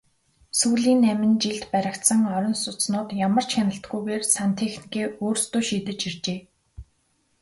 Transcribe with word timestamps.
Сүүлийн 0.59 0.99
найман 1.05 1.33
жилд 1.43 1.63
баригдсан 1.73 2.21
орон 2.35 2.55
сууцнууд 2.63 3.09
ямар 3.27 3.45
ч 3.47 3.51
хяналтгүйгээр 3.57 4.23
сантехникээ 4.37 5.05
өөрсдөө 5.23 5.61
шийдэж 5.69 5.99
иржээ. 6.09 6.39